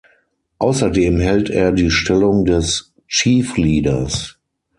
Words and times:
Außerdem 0.57 1.19
hält 1.19 1.51
er 1.51 1.71
die 1.71 1.91
Stellung 1.91 2.43
des 2.43 2.91
"Chief 3.07 3.55
Leaders". 3.55 4.39